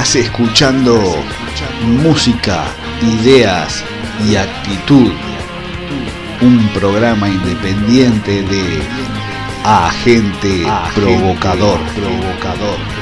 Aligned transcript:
Estás 0.00 0.16
escuchando 0.16 0.98
música, 2.02 2.64
ideas 3.02 3.84
y 4.26 4.34
actitud. 4.34 5.12
Un 6.40 6.66
programa 6.72 7.28
independiente 7.28 8.42
de 8.44 8.82
agente, 9.62 10.64
provocador, 10.94 11.78
provocador. 11.94 12.99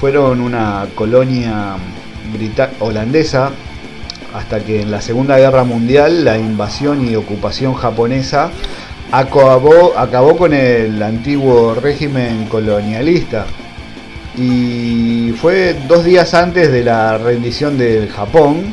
Fueron 0.00 0.40
una 0.40 0.86
colonia 0.94 1.76
holandesa 2.80 3.50
hasta 4.34 4.60
que 4.60 4.82
en 4.82 4.90
la 4.90 5.00
Segunda 5.00 5.38
Guerra 5.38 5.64
Mundial 5.64 6.24
la 6.24 6.38
invasión 6.38 7.08
y 7.08 7.16
ocupación 7.16 7.74
japonesa 7.74 8.50
acabó, 9.10 9.96
acabó 9.96 10.36
con 10.36 10.52
el 10.52 11.02
antiguo 11.02 11.74
régimen 11.74 12.46
colonialista. 12.46 13.46
Y 14.36 15.32
fue 15.40 15.74
dos 15.88 16.04
días 16.04 16.32
antes 16.34 16.70
de 16.70 16.84
la 16.84 17.18
rendición 17.18 17.76
del 17.76 18.08
Japón 18.08 18.72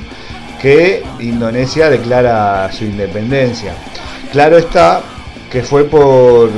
que 0.62 1.04
Indonesia 1.20 1.90
declara 1.90 2.72
su 2.72 2.84
independencia. 2.86 3.74
Claro 4.32 4.58
está, 4.58 5.02
que 5.56 5.64
fue 5.64 5.86
por, 5.86 6.50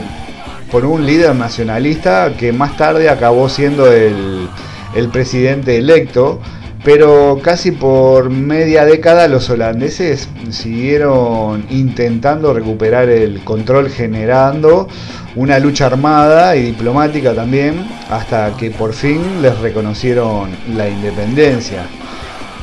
por 0.72 0.84
un 0.84 1.06
líder 1.06 1.36
nacionalista 1.36 2.34
que 2.36 2.52
más 2.52 2.78
tarde 2.78 3.10
acabó 3.10 3.48
siendo 3.48 3.94
el, 3.94 4.50
el 4.96 5.10
presidente 5.10 5.78
electo, 5.78 6.40
pero 6.84 7.40
casi 7.44 7.74
por 7.74 8.32
media 8.32 8.86
década 8.86 9.28
los 9.28 9.52
holandeses 9.52 10.28
siguieron 10.50 11.68
intentando 11.70 12.56
recuperar 12.56 13.08
el 13.10 13.44
control 13.44 13.92
generando 13.92 14.88
una 15.36 15.60
lucha 15.60 15.86
armada 15.86 16.56
y 16.56 16.64
diplomática 16.64 17.36
también 17.36 17.88
hasta 18.10 18.58
que 18.58 18.72
por 18.72 18.94
fin 18.94 19.44
les 19.44 19.60
reconocieron 19.60 20.50
la 20.76 20.90
independencia. 20.90 21.86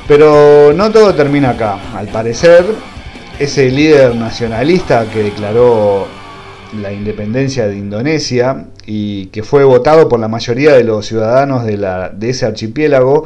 Pero 0.09 0.73
no 0.75 0.91
todo 0.91 1.15
termina 1.15 1.51
acá. 1.51 1.79
Al 1.95 2.09
parecer, 2.09 2.65
ese 3.39 3.71
líder 3.71 4.17
nacionalista 4.17 5.07
que 5.07 5.23
declaró 5.23 6.24
la 6.83 6.93
independencia 6.93 7.67
de 7.67 7.77
Indonesia 7.77 8.67
y 8.87 9.27
que 9.27 9.43
fue 9.43 9.65
votado 9.65 10.09
por 10.09 10.21
la 10.21 10.29
mayoría 10.29 10.73
de 10.75 10.85
los 10.85 11.07
ciudadanos 11.07 11.65
de, 11.65 11.77
la, 11.77 12.11
de 12.11 12.31
ese 12.31 12.47
archipiélago, 12.47 13.25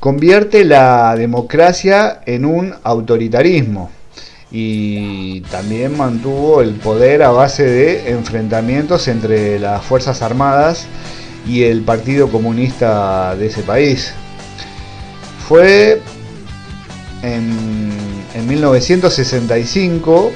convierte 0.00 0.64
la 0.64 1.14
democracia 1.16 2.20
en 2.26 2.44
un 2.44 2.74
autoritarismo 2.82 3.90
y 4.50 5.40
también 5.42 5.96
mantuvo 5.96 6.60
el 6.60 6.74
poder 6.74 7.22
a 7.22 7.30
base 7.30 7.64
de 7.64 8.10
enfrentamientos 8.10 9.08
entre 9.08 9.58
las 9.58 9.82
Fuerzas 9.82 10.20
Armadas 10.20 10.86
y 11.46 11.62
el 11.62 11.82
Partido 11.82 12.28
Comunista 12.28 13.34
de 13.36 13.46
ese 13.46 13.62
país. 13.62 14.12
Fue 15.48 16.02
en, 17.22 17.90
en 18.34 18.46
1965 18.46 20.32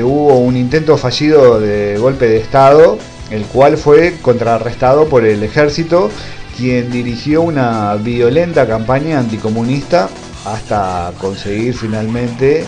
hubo 0.00 0.38
un 0.38 0.56
intento 0.56 0.96
fallido 0.96 1.60
de 1.60 1.98
golpe 1.98 2.28
de 2.28 2.38
Estado, 2.38 2.98
el 3.30 3.44
cual 3.46 3.76
fue 3.76 4.14
contrarrestado 4.22 5.08
por 5.08 5.24
el 5.24 5.42
ejército, 5.42 6.08
quien 6.56 6.90
dirigió 6.92 7.42
una 7.42 7.96
violenta 7.96 8.66
campaña 8.66 9.18
anticomunista 9.18 10.08
hasta 10.44 11.12
conseguir 11.18 11.74
finalmente 11.74 12.64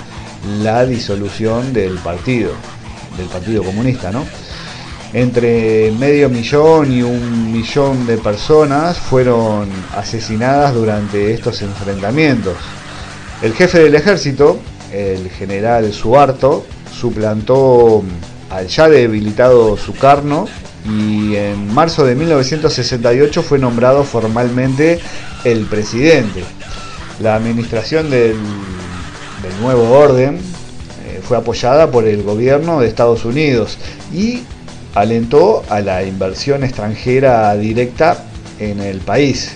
la 0.62 0.84
disolución 0.84 1.72
del 1.72 1.98
partido, 1.98 2.52
del 3.16 3.26
Partido 3.28 3.62
Comunista, 3.62 4.10
¿no? 4.10 4.24
Entre 5.12 5.92
medio 5.92 6.28
millón 6.28 6.92
y 6.92 7.02
un 7.02 7.52
millón 7.52 8.04
de 8.06 8.18
personas 8.18 8.98
fueron 8.98 9.68
asesinadas 9.96 10.74
durante 10.74 11.32
estos 11.32 11.62
enfrentamientos. 11.62 12.56
El 13.40 13.54
jefe 13.54 13.78
del 13.78 13.94
ejército, 13.94 14.58
el 14.92 15.30
general 15.30 15.92
Suarto, 15.92 16.66
suplantó 16.98 18.02
al 18.50 18.68
ya 18.68 18.88
debilitado 18.88 19.76
Sukarno 19.76 20.46
y 20.86 21.36
en 21.36 21.72
marzo 21.72 22.04
de 22.04 22.14
1968 22.14 23.42
fue 23.42 23.58
nombrado 23.58 24.04
formalmente 24.04 25.00
el 25.44 25.64
presidente. 25.66 26.44
La 27.20 27.36
administración 27.36 28.10
del, 28.10 28.36
nuevo 29.60 29.90
orden 29.90 30.36
eh, 30.36 31.20
fue 31.22 31.36
apoyada 31.36 31.90
por 31.90 32.06
el 32.06 32.22
gobierno 32.22 32.80
de 32.80 32.88
Estados 32.88 33.24
Unidos 33.24 33.78
y 34.12 34.42
alentó 34.94 35.62
a 35.68 35.80
la 35.80 36.02
inversión 36.02 36.64
extranjera 36.64 37.54
directa 37.54 38.24
en 38.58 38.80
el 38.80 38.98
país, 38.98 39.52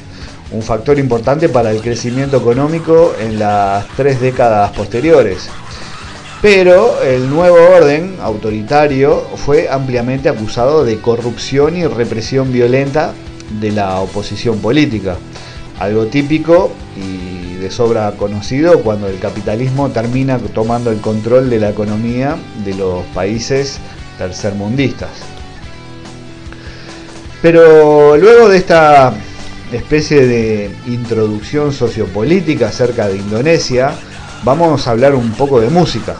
un 0.50 0.62
factor 0.62 0.99
importante 0.99 1.49
para 1.49 1.70
el 1.70 1.81
crecimiento 1.81 2.37
económico 2.37 3.14
en 3.20 3.38
las 3.38 3.87
tres 3.96 4.20
décadas 4.20 4.73
posteriores. 4.73 5.49
Pero 6.40 7.02
el 7.02 7.29
nuevo 7.29 7.56
orden 7.56 8.17
autoritario 8.20 9.23
fue 9.37 9.69
ampliamente 9.69 10.29
acusado 10.29 10.85
de 10.85 11.00
corrupción 11.00 11.76
y 11.76 11.85
represión 11.85 12.52
violenta 12.52 13.12
de 13.61 13.73
la 13.73 13.99
oposición 13.99 14.61
política, 14.61 15.17
algo 15.81 16.06
típico 16.06 16.70
y 16.96 17.56
de 17.56 17.70
sobra 17.73 18.12
conocido 18.12 18.81
cuando 18.82 19.08
el 19.08 19.19
capitalismo 19.19 19.90
termina 19.90 20.38
tomando 20.38 20.93
el 20.93 21.00
control 21.00 21.50
de 21.50 21.58
la 21.58 21.70
economía 21.70 22.37
de 22.64 22.75
los 22.75 23.05
países 23.06 23.81
tercermundistas. 24.17 25.11
Pero 27.43 28.17
luego 28.17 28.49
de 28.49 28.58
esta 28.58 29.12
especie 29.73 30.25
de 30.25 30.70
introducción 30.87 31.73
sociopolítica 31.73 32.69
acerca 32.69 33.08
de 33.08 33.17
Indonesia, 33.17 33.93
vamos 34.44 34.87
a 34.87 34.93
hablar 34.93 35.14
un 35.14 35.32
poco 35.32 35.61
de 35.61 35.70
música. 35.70 36.17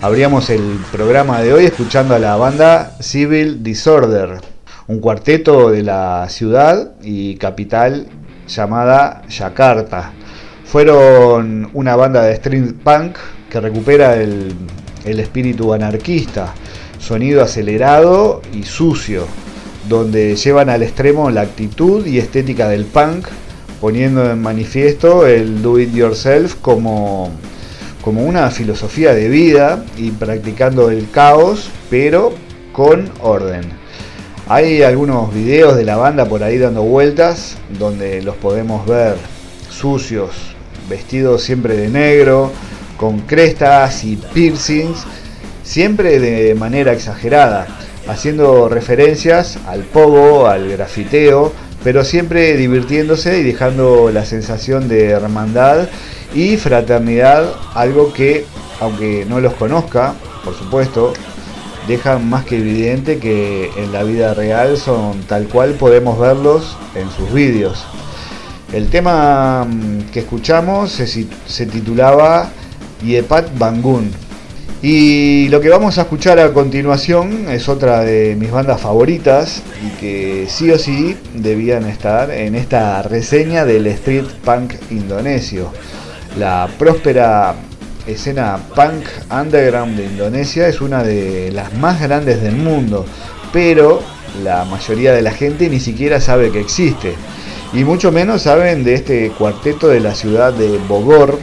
Abríamos 0.00 0.50
el 0.50 0.78
programa 0.92 1.40
de 1.40 1.52
hoy 1.52 1.64
escuchando 1.64 2.14
a 2.14 2.18
la 2.18 2.36
banda 2.36 2.96
Civil 3.00 3.62
Disorder, 3.62 4.40
un 4.86 5.00
cuarteto 5.00 5.70
de 5.70 5.82
la 5.82 6.26
ciudad 6.28 6.92
y 7.02 7.36
capital 7.36 8.06
llamada 8.46 9.22
Yakarta. 9.28 10.12
Fueron 10.64 11.70
una 11.72 11.96
banda 11.96 12.22
de 12.22 12.34
street 12.34 12.74
punk 12.82 13.16
que 13.48 13.60
recupera 13.60 14.16
el, 14.16 14.54
el 15.04 15.20
espíritu 15.20 15.72
anarquista, 15.72 16.52
sonido 16.98 17.42
acelerado 17.42 18.42
y 18.52 18.64
sucio, 18.64 19.26
donde 19.88 20.36
llevan 20.36 20.68
al 20.68 20.82
extremo 20.82 21.30
la 21.30 21.42
actitud 21.42 22.04
y 22.06 22.18
estética 22.18 22.68
del 22.68 22.84
punk 22.84 23.26
poniendo 23.84 24.30
en 24.30 24.40
manifiesto 24.40 25.26
el 25.26 25.60
do 25.60 25.78
it 25.78 25.92
yourself 25.92 26.54
como, 26.62 27.30
como 28.00 28.24
una 28.24 28.50
filosofía 28.50 29.12
de 29.12 29.28
vida 29.28 29.84
y 29.98 30.10
practicando 30.10 30.88
el 30.88 31.10
caos, 31.10 31.68
pero 31.90 32.32
con 32.72 33.10
orden. 33.20 33.60
Hay 34.48 34.82
algunos 34.82 35.34
videos 35.34 35.76
de 35.76 35.84
la 35.84 35.96
banda 35.96 36.24
por 36.24 36.42
ahí 36.42 36.56
dando 36.56 36.82
vueltas 36.82 37.58
donde 37.78 38.22
los 38.22 38.36
podemos 38.36 38.86
ver 38.86 39.16
sucios, 39.68 40.30
vestidos 40.88 41.42
siempre 41.42 41.76
de 41.76 41.90
negro, 41.90 42.52
con 42.96 43.18
crestas 43.18 44.02
y 44.04 44.16
piercings, 44.16 45.04
siempre 45.62 46.20
de 46.20 46.54
manera 46.54 46.94
exagerada, 46.94 47.66
haciendo 48.08 48.70
referencias 48.70 49.58
al 49.66 49.80
pogo, 49.80 50.46
al 50.46 50.70
grafiteo, 50.70 51.52
pero 51.84 52.02
siempre 52.02 52.56
divirtiéndose 52.56 53.38
y 53.38 53.42
dejando 53.44 54.10
la 54.10 54.24
sensación 54.24 54.88
de 54.88 55.10
hermandad 55.10 55.88
y 56.34 56.56
fraternidad, 56.56 57.52
algo 57.74 58.12
que, 58.12 58.46
aunque 58.80 59.26
no 59.28 59.38
los 59.38 59.52
conozca, 59.54 60.14
por 60.42 60.56
supuesto, 60.56 61.12
deja 61.86 62.18
más 62.18 62.44
que 62.46 62.56
evidente 62.56 63.18
que 63.18 63.70
en 63.76 63.92
la 63.92 64.02
vida 64.02 64.32
real 64.34 64.78
son 64.78 65.20
tal 65.28 65.46
cual 65.46 65.74
podemos 65.74 66.18
verlos 66.18 66.76
en 66.94 67.10
sus 67.10 67.32
vídeos. 67.32 67.84
El 68.72 68.88
tema 68.88 69.64
mm, 69.64 70.10
que 70.12 70.20
escuchamos 70.20 70.90
se, 70.90 71.66
titulaba 71.66 72.48
Yepat 73.04 73.56
Bangun. 73.58 74.10
Y 74.86 75.48
lo 75.48 75.62
que 75.62 75.70
vamos 75.70 75.96
a 75.96 76.02
escuchar 76.02 76.38
a 76.38 76.52
continuación 76.52 77.48
es 77.48 77.70
otra 77.70 78.02
de 78.02 78.36
mis 78.38 78.50
bandas 78.50 78.82
favoritas 78.82 79.62
y 79.82 79.98
que 79.98 80.44
sí 80.46 80.70
o 80.70 80.78
sí 80.78 81.16
debían 81.32 81.86
estar 81.86 82.30
en 82.30 82.54
esta 82.54 83.00
reseña 83.00 83.64
del 83.64 83.86
street 83.86 84.26
punk 84.44 84.74
indonesio. 84.90 85.72
La 86.38 86.68
próspera 86.78 87.54
escena 88.06 88.58
punk 88.76 89.06
underground 89.30 89.96
de 89.96 90.04
Indonesia 90.04 90.68
es 90.68 90.82
una 90.82 91.02
de 91.02 91.50
las 91.50 91.72
más 91.78 92.02
grandes 92.02 92.42
del 92.42 92.56
mundo, 92.56 93.06
pero 93.54 94.02
la 94.42 94.66
mayoría 94.66 95.14
de 95.14 95.22
la 95.22 95.30
gente 95.30 95.70
ni 95.70 95.80
siquiera 95.80 96.20
sabe 96.20 96.50
que 96.50 96.60
existe. 96.60 97.14
Y 97.72 97.84
mucho 97.84 98.12
menos 98.12 98.42
saben 98.42 98.84
de 98.84 98.92
este 98.92 99.30
cuarteto 99.30 99.88
de 99.88 100.00
la 100.00 100.14
ciudad 100.14 100.52
de 100.52 100.76
Bogor, 100.86 101.38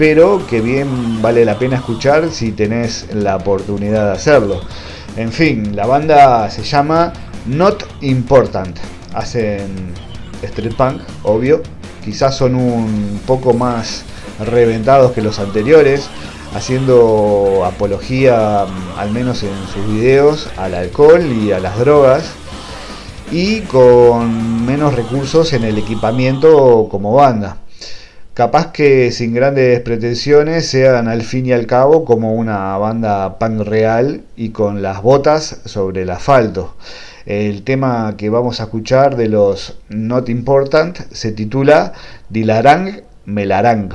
pero 0.00 0.40
que 0.46 0.62
bien 0.62 1.20
vale 1.20 1.44
la 1.44 1.58
pena 1.58 1.76
escuchar 1.76 2.30
si 2.30 2.52
tenés 2.52 3.08
la 3.12 3.36
oportunidad 3.36 4.06
de 4.06 4.12
hacerlo. 4.12 4.62
En 5.18 5.30
fin, 5.30 5.76
la 5.76 5.84
banda 5.84 6.48
se 6.48 6.62
llama 6.62 7.12
Not 7.44 7.84
Important. 8.00 8.78
Hacen 9.12 9.92
street 10.40 10.72
punk, 10.74 11.02
obvio. 11.22 11.60
Quizás 12.02 12.34
son 12.34 12.54
un 12.54 13.20
poco 13.26 13.52
más 13.52 14.04
reventados 14.38 15.12
que 15.12 15.20
los 15.20 15.38
anteriores, 15.38 16.08
haciendo 16.54 17.62
apología, 17.66 18.64
al 18.96 19.10
menos 19.10 19.42
en 19.42 19.52
sus 19.74 19.86
videos, 19.86 20.48
al 20.56 20.76
alcohol 20.76 21.26
y 21.30 21.52
a 21.52 21.60
las 21.60 21.78
drogas, 21.78 22.24
y 23.30 23.60
con 23.60 24.64
menos 24.64 24.94
recursos 24.94 25.52
en 25.52 25.64
el 25.64 25.76
equipamiento 25.76 26.88
como 26.90 27.12
banda. 27.12 27.58
Capaz 28.40 28.72
que 28.72 29.12
sin 29.12 29.34
grandes 29.34 29.80
pretensiones 29.80 30.66
sean 30.66 31.08
al 31.08 31.20
fin 31.20 31.44
y 31.44 31.52
al 31.52 31.66
cabo 31.66 32.06
como 32.06 32.32
una 32.32 32.74
banda 32.78 33.38
punk 33.38 33.66
real 33.66 34.22
y 34.34 34.48
con 34.48 34.80
las 34.80 35.02
botas 35.02 35.60
sobre 35.66 36.04
el 36.04 36.10
asfalto. 36.10 36.74
El 37.26 37.64
tema 37.64 38.14
que 38.16 38.30
vamos 38.30 38.60
a 38.60 38.62
escuchar 38.62 39.16
de 39.16 39.28
los 39.28 39.76
Not 39.90 40.30
Important 40.30 40.96
se 41.12 41.32
titula 41.32 41.92
Dilarang 42.30 43.02
Melarang. 43.26 43.90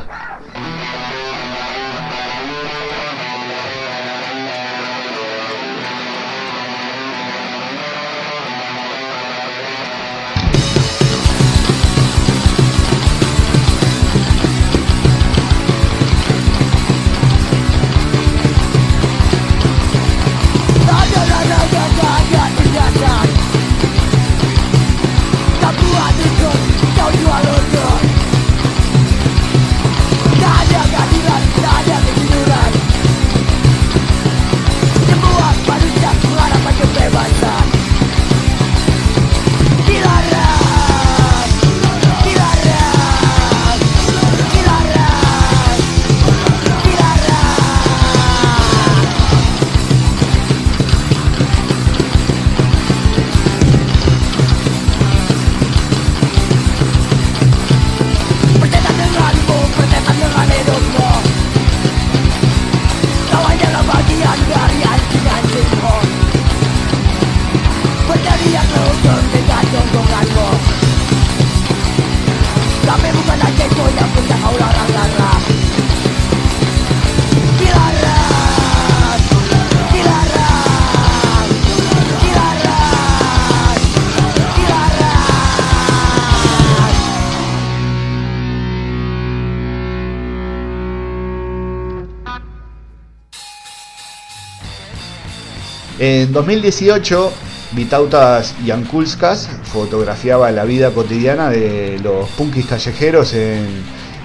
En 96.07 96.31
2018, 96.31 97.31
Vitautas 97.71 98.53
Yankulskas 98.63 99.49
fotografiaba 99.63 100.51
la 100.51 100.63
vida 100.63 100.91
cotidiana 100.91 101.49
de 101.49 101.99
los 102.03 102.29
punkis 102.37 102.67
callejeros 102.67 103.33
en 103.33 103.65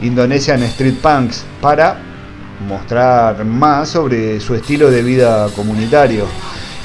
Indonesian 0.02 0.62
Street 0.64 0.96
Punks 1.00 1.42
para 1.62 1.96
mostrar 2.68 3.46
más 3.46 3.88
sobre 3.88 4.40
su 4.40 4.54
estilo 4.54 4.90
de 4.90 5.02
vida 5.02 5.48
comunitario. 5.56 6.26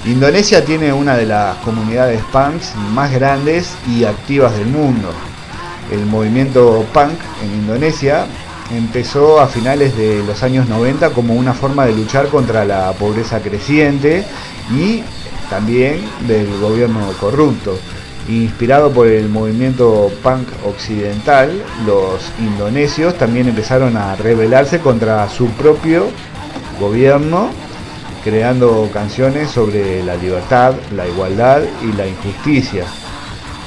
Indonesia 0.05 0.63
tiene 0.63 0.93
una 0.93 1.17
de 1.17 1.25
las 1.25 1.57
comunidades 1.57 2.21
punks 2.31 2.73
más 2.93 3.11
grandes 3.11 3.73
y 3.93 4.05
activas 4.05 4.57
del 4.57 4.67
mundo. 4.67 5.09
El 5.91 6.05
movimiento 6.05 6.85
punk 6.93 7.19
en 7.43 7.53
Indonesia 7.53 8.27
empezó 8.71 9.41
a 9.41 9.47
finales 9.47 9.97
de 9.97 10.23
los 10.23 10.41
años 10.41 10.69
90 10.69 11.09
como 11.09 11.33
una 11.33 11.53
forma 11.53 11.85
de 11.85 11.93
luchar 11.93 12.29
contra 12.29 12.63
la 12.63 12.93
pobreza 12.93 13.41
creciente 13.41 14.23
y 14.71 15.03
también 15.49 15.99
del 16.27 16.47
gobierno 16.59 17.11
corrupto. 17.19 17.77
Inspirado 18.27 18.91
por 18.91 19.07
el 19.07 19.29
movimiento 19.29 20.11
punk 20.23 20.47
occidental, 20.65 21.63
los 21.85 22.31
indonesios 22.39 23.15
también 23.17 23.47
empezaron 23.47 23.95
a 23.97 24.15
rebelarse 24.15 24.79
contra 24.79 25.29
su 25.29 25.47
propio 25.49 26.07
gobierno, 26.79 27.49
creando 28.23 28.89
canciones 28.91 29.51
sobre 29.51 30.03
la 30.03 30.15
libertad, 30.15 30.73
la 30.95 31.07
igualdad 31.07 31.61
y 31.83 31.95
la 31.95 32.07
injusticia. 32.07 32.85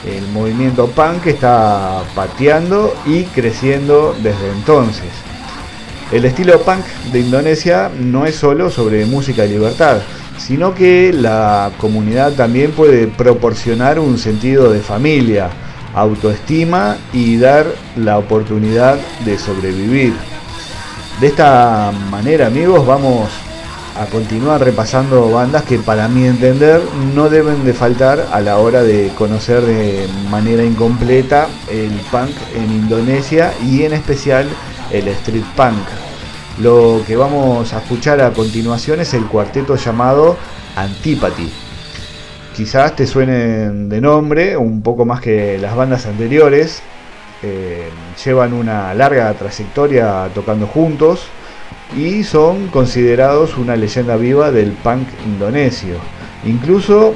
El 0.04 0.26
movimiento 0.28 0.88
punk 0.88 1.26
está 1.26 2.02
pateando 2.16 2.94
y 3.06 3.24
creciendo 3.24 4.16
desde 4.20 4.50
entonces. 4.50 5.10
El 6.10 6.24
estilo 6.24 6.60
punk 6.62 6.84
de 7.12 7.20
Indonesia 7.20 7.90
no 7.96 8.26
es 8.26 8.34
solo 8.34 8.70
sobre 8.70 9.06
música 9.06 9.44
y 9.44 9.50
libertad, 9.50 10.00
sino 10.38 10.74
que 10.74 11.12
la 11.12 11.72
comunidad 11.78 12.32
también 12.32 12.72
puede 12.72 13.06
proporcionar 13.06 13.98
un 13.98 14.18
sentido 14.18 14.72
de 14.72 14.80
familia, 14.80 15.50
autoestima 15.94 16.96
y 17.12 17.36
dar 17.36 17.66
la 17.96 18.18
oportunidad 18.18 18.98
de 19.24 19.38
sobrevivir. 19.38 20.14
De 21.20 21.26
esta 21.26 21.92
manera 22.10 22.46
amigos 22.46 22.86
vamos 22.86 23.28
a 23.98 24.06
continuar 24.06 24.62
repasando 24.62 25.28
bandas 25.30 25.64
que 25.64 25.78
para 25.78 26.06
mi 26.06 26.24
entender 26.24 26.80
no 27.14 27.28
deben 27.28 27.64
de 27.64 27.74
faltar 27.74 28.28
a 28.30 28.40
la 28.40 28.58
hora 28.58 28.82
de 28.82 29.10
conocer 29.18 29.62
de 29.62 30.06
manera 30.30 30.62
incompleta 30.62 31.48
el 31.68 31.90
punk 32.12 32.30
en 32.54 32.70
Indonesia 32.70 33.52
y 33.60 33.82
en 33.82 33.94
especial 33.94 34.46
el 34.92 35.08
street 35.08 35.44
punk. 35.56 36.07
Lo 36.60 37.02
que 37.06 37.14
vamos 37.14 37.72
a 37.72 37.78
escuchar 37.78 38.20
a 38.20 38.32
continuación 38.32 38.98
es 38.98 39.14
el 39.14 39.26
cuarteto 39.26 39.76
llamado 39.76 40.36
Antipathy. 40.74 41.52
Quizás 42.56 42.96
te 42.96 43.06
suenen 43.06 43.88
de 43.88 44.00
nombre, 44.00 44.56
un 44.56 44.82
poco 44.82 45.04
más 45.04 45.20
que 45.20 45.56
las 45.58 45.76
bandas 45.76 46.06
anteriores. 46.06 46.82
eh, 47.44 47.88
llevan 48.24 48.52
una 48.52 48.92
larga 48.94 49.32
trayectoria 49.34 50.28
tocando 50.34 50.66
juntos 50.66 51.28
y 51.96 52.24
son 52.24 52.66
considerados 52.66 53.56
una 53.56 53.76
leyenda 53.76 54.16
viva 54.16 54.50
del 54.50 54.72
punk 54.72 55.06
indonesio. 55.24 55.98
Incluso 56.44 57.14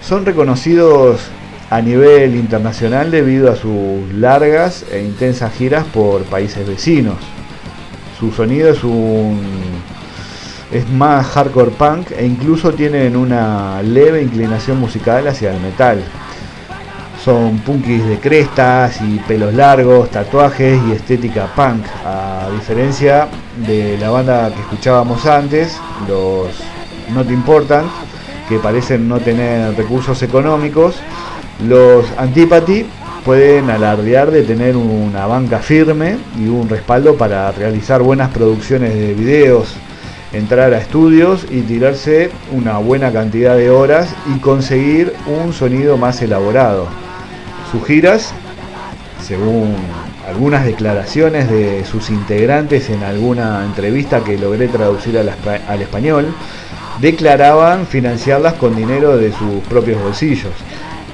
son 0.00 0.24
reconocidos 0.24 1.20
a 1.68 1.82
nivel 1.82 2.34
internacional 2.34 3.10
debido 3.10 3.52
a 3.52 3.56
sus 3.56 4.10
largas 4.14 4.86
e 4.90 5.02
intensas 5.02 5.52
giras 5.52 5.84
por 5.92 6.22
países 6.22 6.66
vecinos. 6.66 7.18
Su 8.20 8.30
sonido 8.30 8.68
es 8.68 8.84
un 8.84 9.40
es 10.70 10.86
más 10.90 11.26
hardcore 11.28 11.70
punk 11.70 12.10
e 12.10 12.26
incluso 12.26 12.72
tienen 12.72 13.16
una 13.16 13.82
leve 13.82 14.22
inclinación 14.22 14.78
musical 14.78 15.26
hacia 15.26 15.52
el 15.52 15.60
metal. 15.60 16.04
Son 17.24 17.58
punkis 17.60 18.06
de 18.06 18.18
crestas 18.18 19.00
y 19.00 19.18
pelos 19.20 19.54
largos, 19.54 20.10
tatuajes 20.10 20.78
y 20.86 20.92
estética 20.92 21.46
punk, 21.56 21.82
a 22.04 22.48
diferencia 22.52 23.28
de 23.66 23.96
la 23.96 24.10
banda 24.10 24.52
que 24.54 24.60
escuchábamos 24.60 25.24
antes, 25.24 25.78
los 26.06 26.48
Not 27.14 27.30
Important, 27.30 27.88
que 28.50 28.58
parecen 28.58 29.08
no 29.08 29.18
tener 29.18 29.74
recursos 29.76 30.22
económicos, 30.22 30.96
los 31.66 32.04
Antipathy 32.18 32.86
pueden 33.24 33.70
alardear 33.70 34.30
de 34.30 34.42
tener 34.42 34.76
una 34.76 35.26
banca 35.26 35.58
firme 35.58 36.16
y 36.38 36.48
un 36.48 36.68
respaldo 36.68 37.16
para 37.16 37.50
realizar 37.52 38.02
buenas 38.02 38.30
producciones 38.30 38.94
de 38.94 39.14
videos, 39.14 39.74
entrar 40.32 40.72
a 40.72 40.78
estudios 40.78 41.46
y 41.50 41.62
tirarse 41.62 42.30
una 42.52 42.78
buena 42.78 43.12
cantidad 43.12 43.56
de 43.56 43.70
horas 43.70 44.14
y 44.34 44.38
conseguir 44.38 45.12
un 45.26 45.52
sonido 45.52 45.96
más 45.96 46.22
elaborado. 46.22 46.86
Sus 47.70 47.86
giras, 47.86 48.32
según 49.22 49.74
algunas 50.26 50.64
declaraciones 50.64 51.50
de 51.50 51.84
sus 51.84 52.10
integrantes 52.10 52.90
en 52.90 53.02
alguna 53.02 53.64
entrevista 53.64 54.20
que 54.24 54.38
logré 54.38 54.68
traducir 54.68 55.18
al, 55.18 55.30
al 55.68 55.82
español, 55.82 56.28
declaraban 57.00 57.86
financiarlas 57.86 58.54
con 58.54 58.76
dinero 58.76 59.16
de 59.16 59.32
sus 59.32 59.62
propios 59.68 60.02
bolsillos, 60.02 60.52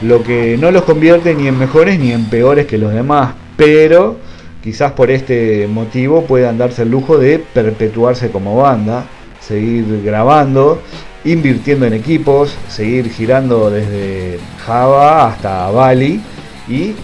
lo 0.03 0.23
que 0.23 0.57
no 0.59 0.71
los 0.71 0.83
convierte 0.83 1.35
ni 1.35 1.49
en 1.49 1.59
mejores 1.59 1.99
ni 1.99 2.12
en 2.12 2.26
peores 2.26 2.67
que 2.67 2.79
los 2.79 2.93
demás, 2.93 3.35
pero 3.57 4.19
Quizás 4.67 4.91
por 4.95 5.12
este 5.12 5.69
motivo 5.69 6.25
puedan 6.25 6.59
darse 6.59 6.83
el 6.83 6.91
lujo 6.91 7.19
de 7.19 7.38
perpetuarse 7.38 8.33
como 8.33 8.57
banda, 8.57 9.05
seguir 9.41 10.03
grabando, 10.05 10.83
invirtiendo 11.25 11.87
en 11.87 11.93
equipos, 11.93 12.53
seguir 12.69 13.09
girando 13.09 13.71
desde 13.71 14.41
Java 14.67 15.29
hasta 15.29 15.71
Bali 15.71 16.21
y 16.67 16.97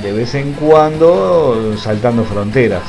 de 0.00 0.12
vez 0.12 0.36
en 0.36 0.52
cuando 0.52 1.76
saltando 1.78 2.22
fronteras. 2.22 2.84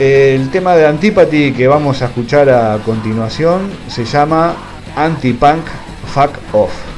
El 0.00 0.50
tema 0.50 0.74
de 0.74 0.88
Antipathy 0.88 1.52
que 1.52 1.68
vamos 1.68 2.02
a 2.02 2.06
escuchar 2.06 2.50
a 2.50 2.78
continuación 2.84 3.70
se 3.86 4.04
llama 4.04 4.56
Anti-Punk 4.96 5.64
Fuck 6.12 6.32
Off. 6.52 6.97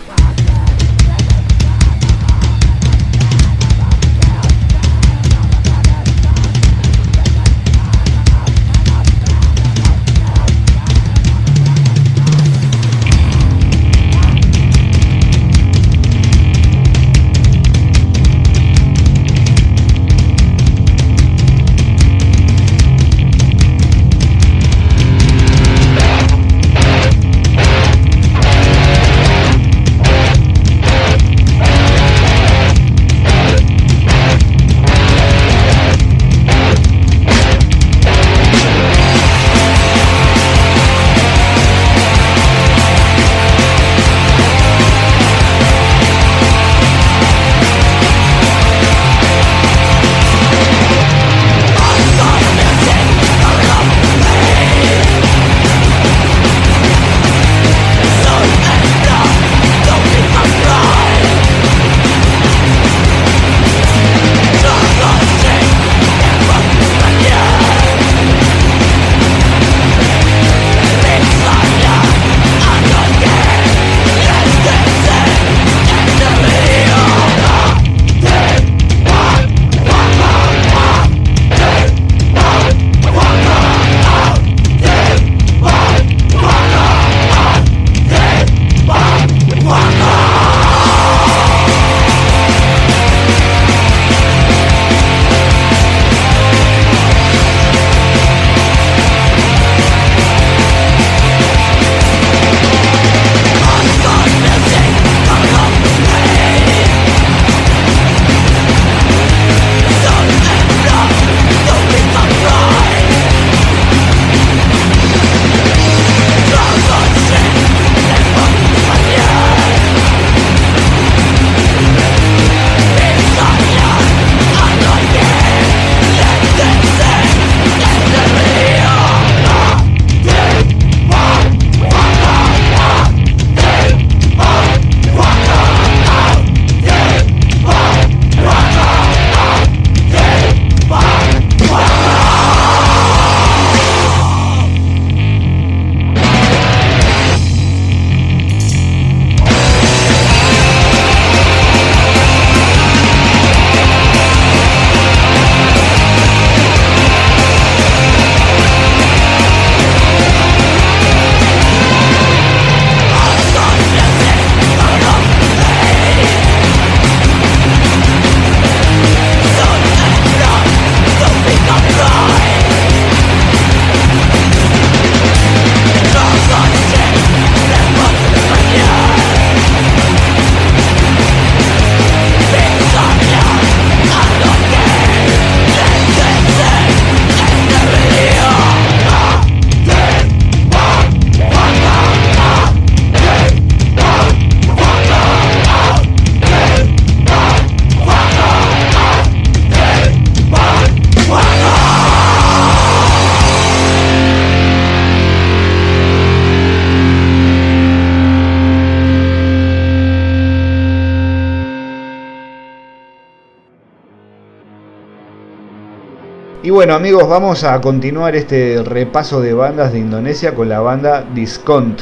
Bueno 216.80 216.94
amigos, 216.94 217.28
vamos 217.28 217.62
a 217.64 217.78
continuar 217.82 218.34
este 218.34 218.82
repaso 218.82 219.42
de 219.42 219.52
bandas 219.52 219.92
de 219.92 219.98
Indonesia 219.98 220.54
con 220.54 220.70
la 220.70 220.80
banda 220.80 221.26
Discount. 221.34 222.00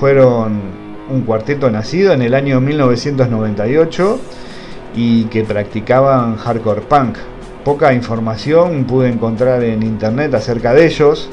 Fueron 0.00 0.60
un 1.08 1.20
cuarteto 1.20 1.70
nacido 1.70 2.12
en 2.12 2.22
el 2.22 2.34
año 2.34 2.60
1998 2.60 4.18
y 4.96 5.26
que 5.26 5.44
practicaban 5.44 6.34
hardcore 6.34 6.80
punk. 6.80 7.18
Poca 7.64 7.94
información 7.94 8.82
pude 8.82 9.08
encontrar 9.08 9.62
en 9.62 9.84
internet 9.84 10.34
acerca 10.34 10.74
de 10.74 10.86
ellos, 10.86 11.30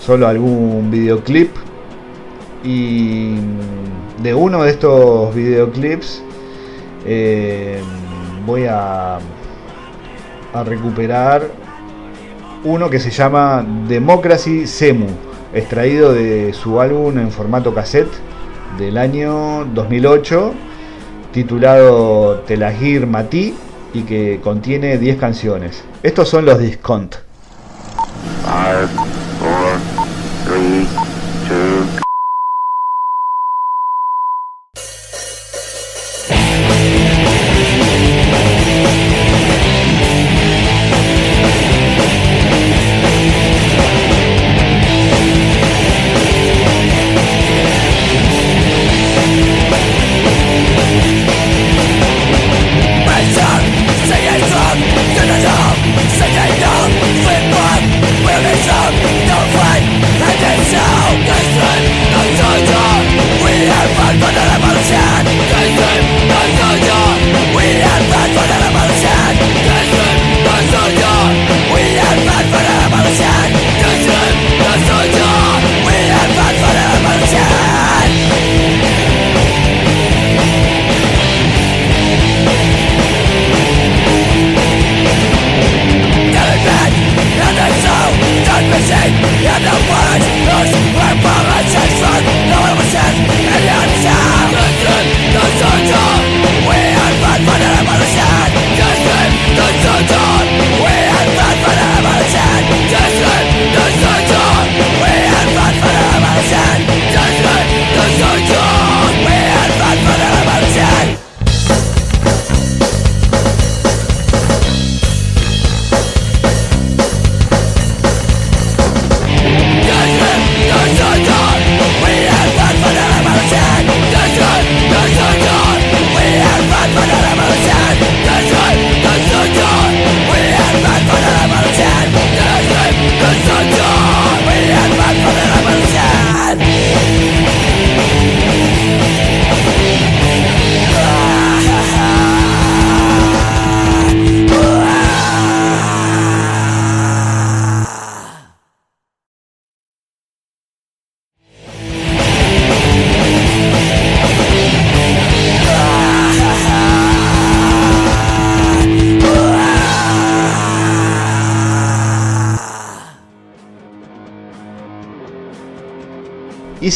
solo 0.00 0.26
algún 0.26 0.90
videoclip 0.90 1.54
y 2.64 3.36
de 4.20 4.34
uno 4.34 4.64
de 4.64 4.70
estos 4.70 5.32
videoclips 5.32 6.24
eh, 7.06 7.80
voy 8.44 8.64
a, 8.64 9.18
a 10.52 10.64
recuperar 10.64 11.65
uno 12.66 12.90
que 12.90 12.98
se 12.98 13.10
llama 13.10 13.64
Democracy 13.86 14.66
Semu, 14.66 15.06
extraído 15.54 16.12
de 16.12 16.52
su 16.52 16.80
álbum 16.80 17.16
en 17.18 17.30
formato 17.30 17.72
cassette 17.72 18.10
del 18.76 18.98
año 18.98 19.64
2008, 19.72 20.52
titulado 21.32 22.40
Telagir 22.40 23.06
Mati 23.06 23.54
y 23.94 24.02
que 24.02 24.40
contiene 24.42 24.98
10 24.98 25.16
canciones. 25.16 25.84
Estos 26.02 26.28
son 26.28 26.44
los 26.44 26.58
Discount. 26.58 27.14
Y 28.44 29.05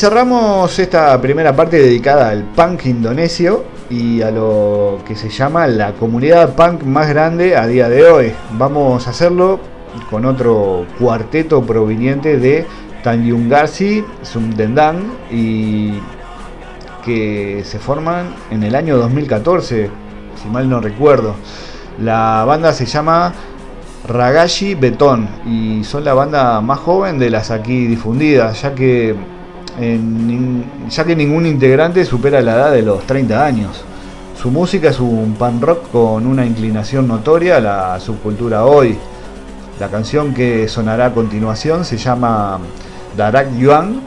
cerramos 0.00 0.78
esta 0.78 1.20
primera 1.20 1.54
parte 1.54 1.76
dedicada 1.76 2.30
al 2.30 2.44
punk 2.44 2.86
indonesio 2.86 3.66
y 3.90 4.22
a 4.22 4.30
lo 4.30 5.00
que 5.06 5.14
se 5.14 5.28
llama 5.28 5.66
la 5.66 5.92
comunidad 5.92 6.54
punk 6.54 6.84
más 6.84 7.06
grande 7.10 7.54
a 7.54 7.66
día 7.66 7.90
de 7.90 8.06
hoy. 8.06 8.32
Vamos 8.52 9.06
a 9.06 9.10
hacerlo 9.10 9.60
con 10.08 10.24
otro 10.24 10.86
cuarteto 10.98 11.62
proveniente 11.66 12.38
de 12.38 12.66
Tanjungarsi, 13.02 14.02
Sumdendang 14.22 15.02
y 15.30 16.00
que 17.04 17.62
se 17.66 17.78
forman 17.78 18.34
en 18.50 18.62
el 18.62 18.76
año 18.76 18.96
2014, 18.96 19.90
si 20.42 20.48
mal 20.48 20.66
no 20.66 20.80
recuerdo. 20.80 21.34
La 22.00 22.42
banda 22.46 22.72
se 22.72 22.86
llama 22.86 23.34
Ragashi 24.08 24.76
Beton 24.76 25.28
y 25.44 25.84
son 25.84 26.04
la 26.04 26.14
banda 26.14 26.62
más 26.62 26.78
joven 26.78 27.18
de 27.18 27.28
las 27.28 27.50
aquí 27.50 27.86
difundidas, 27.86 28.62
ya 28.62 28.74
que 28.74 29.14
ya 29.78 31.04
que 31.04 31.16
ningún 31.16 31.46
integrante 31.46 32.04
supera 32.04 32.40
la 32.40 32.54
edad 32.54 32.72
de 32.72 32.82
los 32.82 33.06
30 33.06 33.44
años. 33.44 33.84
Su 34.40 34.50
música 34.50 34.88
es 34.88 35.00
un 35.00 35.34
pan 35.38 35.60
rock 35.60 35.90
con 35.90 36.26
una 36.26 36.46
inclinación 36.46 37.06
notoria 37.06 37.58
a 37.58 37.60
la 37.60 38.00
subcultura 38.00 38.64
hoy. 38.64 38.96
La 39.78 39.88
canción 39.88 40.34
que 40.34 40.66
sonará 40.68 41.06
a 41.06 41.12
continuación 41.12 41.84
se 41.84 41.96
llama 41.96 42.58
Darak 43.16 43.56
Yuan. 43.56 44.00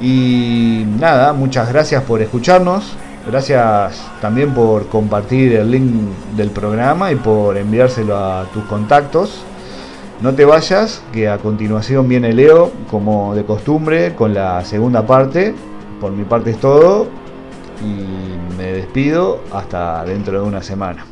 Y 0.00 0.84
nada, 0.98 1.32
muchas 1.32 1.68
gracias 1.72 2.02
por 2.04 2.22
escucharnos. 2.22 2.92
Gracias 3.26 4.00
también 4.20 4.52
por 4.52 4.88
compartir 4.88 5.54
el 5.54 5.70
link 5.70 5.92
del 6.36 6.50
programa 6.50 7.12
y 7.12 7.16
por 7.16 7.56
enviárselo 7.56 8.16
a 8.16 8.44
tus 8.52 8.64
contactos. 8.64 9.44
No 10.22 10.32
te 10.36 10.44
vayas, 10.44 11.02
que 11.12 11.28
a 11.28 11.38
continuación 11.38 12.08
viene 12.08 12.32
Leo, 12.32 12.70
como 12.88 13.34
de 13.34 13.44
costumbre, 13.44 14.14
con 14.14 14.32
la 14.32 14.64
segunda 14.64 15.04
parte. 15.04 15.52
Por 16.00 16.12
mi 16.12 16.22
parte 16.22 16.50
es 16.50 16.58
todo. 16.58 17.08
Y 17.84 18.56
me 18.56 18.72
despido 18.72 19.40
hasta 19.52 20.04
dentro 20.04 20.40
de 20.40 20.46
una 20.46 20.62
semana. 20.62 21.04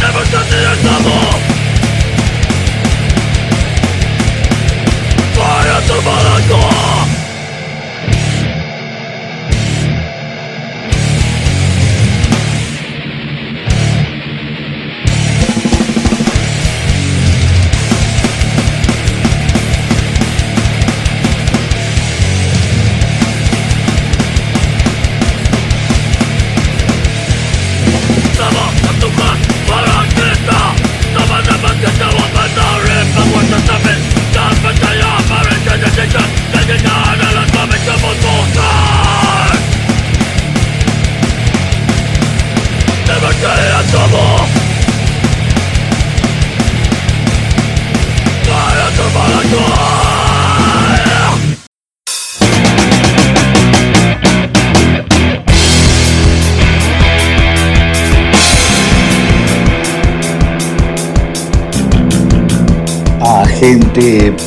please 0.00 0.16
I 0.16 0.24
got 0.24 0.48
the 0.82 0.96
balls 1.04 1.42
gracias 5.36 5.86
to 5.88 6.00
volcano 6.00 7.05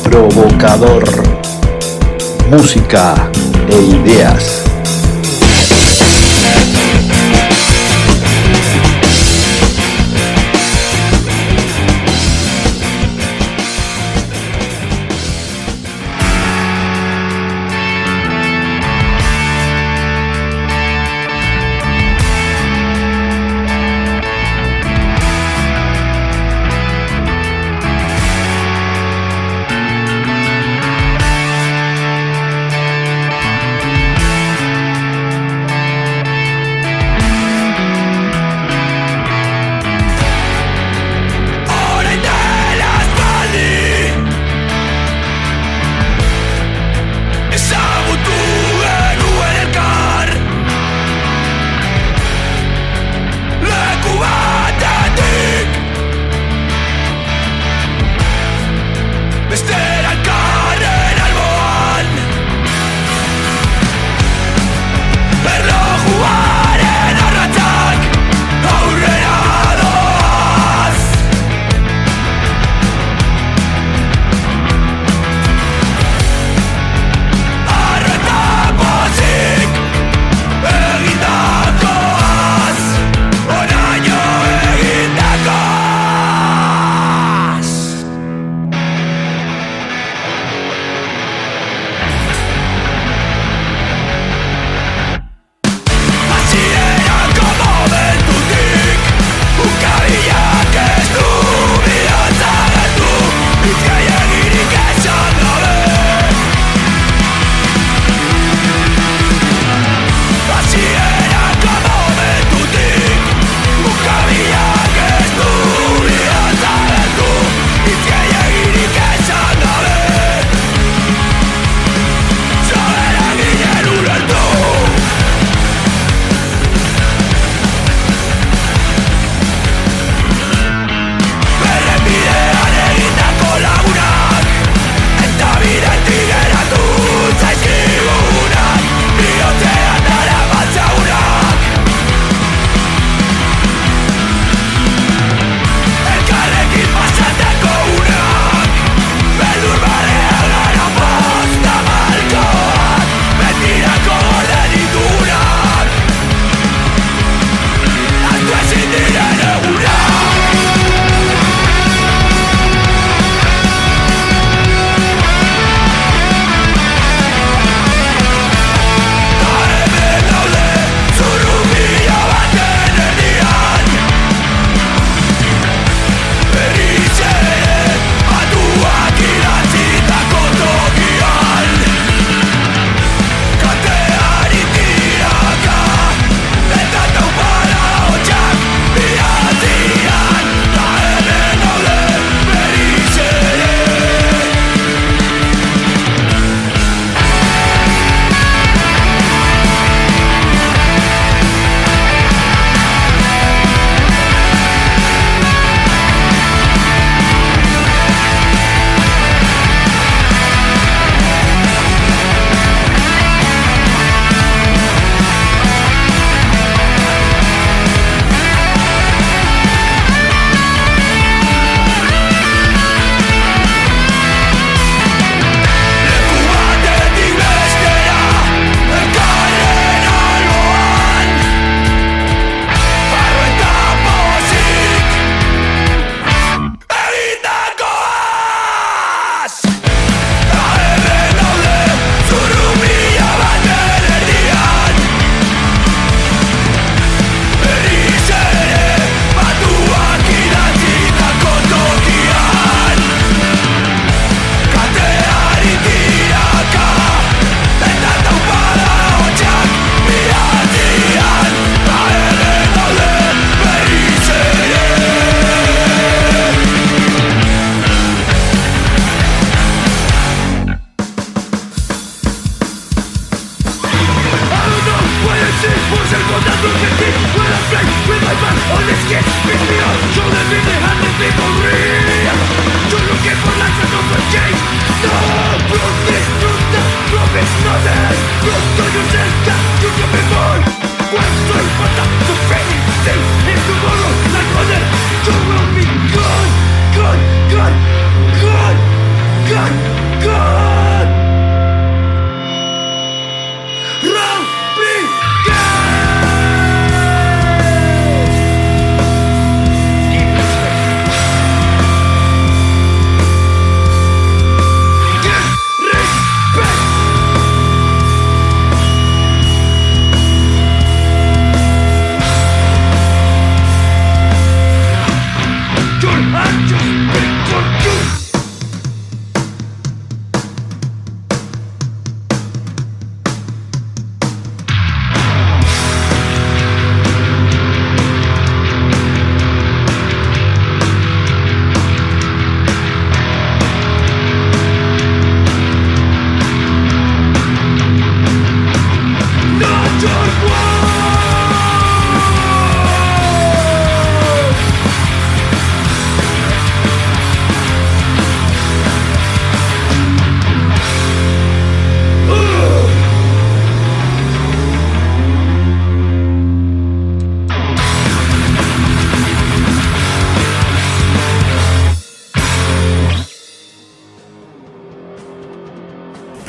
provocador, 0.04 1.02
música 2.48 3.14
e 3.68 3.96
ideas. 3.96 4.69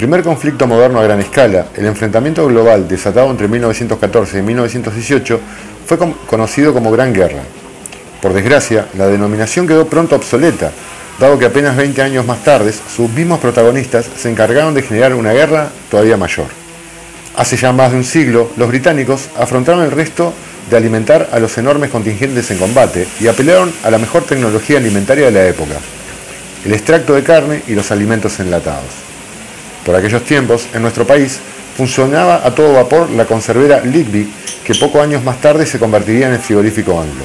Primer 0.01 0.23
conflicto 0.23 0.65
moderno 0.65 0.99
a 0.99 1.03
gran 1.03 1.19
escala, 1.19 1.67
el 1.77 1.85
enfrentamiento 1.85 2.47
global 2.47 2.87
desatado 2.87 3.29
entre 3.29 3.47
1914 3.47 4.39
y 4.39 4.41
1918, 4.41 5.39
fue 5.85 5.99
conocido 6.25 6.73
como 6.73 6.89
Gran 6.91 7.13
Guerra. 7.13 7.43
Por 8.19 8.33
desgracia, 8.33 8.87
la 8.97 9.05
denominación 9.05 9.67
quedó 9.67 9.85
pronto 9.85 10.15
obsoleta, 10.15 10.71
dado 11.19 11.37
que 11.37 11.45
apenas 11.45 11.77
20 11.77 12.01
años 12.01 12.25
más 12.25 12.43
tarde 12.43 12.73
sus 12.73 13.11
mismos 13.11 13.39
protagonistas 13.39 14.07
se 14.17 14.31
encargaron 14.31 14.73
de 14.73 14.81
generar 14.81 15.13
una 15.13 15.33
guerra 15.33 15.69
todavía 15.91 16.17
mayor. 16.17 16.47
Hace 17.37 17.57
ya 17.57 17.71
más 17.71 17.91
de 17.91 17.97
un 17.97 18.03
siglo, 18.03 18.49
los 18.57 18.69
británicos 18.69 19.29
afrontaron 19.37 19.83
el 19.83 19.91
resto 19.91 20.33
de 20.71 20.77
alimentar 20.77 21.29
a 21.31 21.39
los 21.39 21.55
enormes 21.59 21.91
contingentes 21.91 22.49
en 22.49 22.57
combate 22.57 23.07
y 23.19 23.27
apelaron 23.27 23.71
a 23.83 23.91
la 23.91 23.99
mejor 23.99 24.23
tecnología 24.23 24.79
alimentaria 24.79 25.25
de 25.27 25.31
la 25.31 25.47
época, 25.47 25.75
el 26.65 26.73
extracto 26.73 27.13
de 27.13 27.21
carne 27.21 27.61
y 27.67 27.75
los 27.75 27.91
alimentos 27.91 28.39
enlatados. 28.39 29.10
Por 29.85 29.95
aquellos 29.95 30.23
tiempos, 30.23 30.67
en 30.73 30.83
nuestro 30.83 31.07
país, 31.07 31.39
funcionaba 31.75 32.45
a 32.45 32.53
todo 32.53 32.73
vapor 32.73 33.09
la 33.09 33.25
conservera 33.25 33.81
Ligby, 33.81 34.31
que 34.63 34.75
pocos 34.75 35.01
años 35.01 35.23
más 35.23 35.41
tarde 35.41 35.65
se 35.65 35.79
convertiría 35.79 36.27
en 36.27 36.33
el 36.33 36.39
frigorífico 36.39 36.99
anglo. 36.99 37.23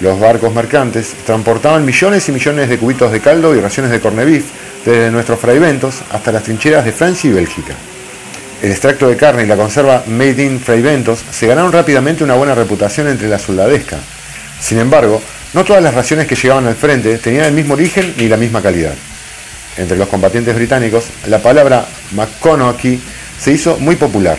Los 0.00 0.20
barcos 0.20 0.52
mercantes 0.52 1.14
transportaban 1.24 1.84
millones 1.84 2.28
y 2.28 2.32
millones 2.32 2.68
de 2.68 2.78
cubitos 2.78 3.12
de 3.12 3.20
caldo 3.20 3.54
y 3.54 3.60
raciones 3.60 3.90
de 3.90 4.00
corned 4.00 4.26
beef 4.26 4.44
desde 4.84 5.10
nuestros 5.10 5.38
fraiventos 5.40 5.96
hasta 6.10 6.32
las 6.32 6.42
trincheras 6.42 6.84
de 6.84 6.92
Francia 6.92 7.30
y 7.30 7.32
Bélgica. 7.32 7.74
El 8.62 8.70
extracto 8.70 9.08
de 9.08 9.16
carne 9.16 9.44
y 9.44 9.46
la 9.46 9.56
conserva 9.56 10.02
Made 10.06 10.42
in 10.42 10.60
Fraiventos 10.60 11.24
se 11.30 11.46
ganaron 11.46 11.72
rápidamente 11.72 12.24
una 12.24 12.34
buena 12.34 12.54
reputación 12.54 13.08
entre 13.08 13.28
la 13.28 13.38
soldadesca. 13.38 13.96
Sin 14.60 14.78
embargo, 14.78 15.22
no 15.54 15.64
todas 15.64 15.82
las 15.82 15.94
raciones 15.94 16.26
que 16.26 16.34
llegaban 16.34 16.66
al 16.66 16.74
frente 16.74 17.16
tenían 17.18 17.46
el 17.46 17.52
mismo 17.52 17.72
origen 17.74 18.14
ni 18.18 18.28
la 18.28 18.36
misma 18.36 18.60
calidad 18.60 18.92
entre 19.76 19.96
los 19.96 20.08
combatientes 20.08 20.54
británicos, 20.54 21.04
la 21.26 21.38
palabra 21.38 21.86
McConaughey 22.12 23.00
se 23.40 23.52
hizo 23.52 23.76
muy 23.78 23.96
popular. 23.96 24.38